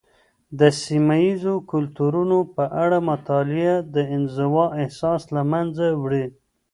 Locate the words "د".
0.59-0.61, 3.95-3.97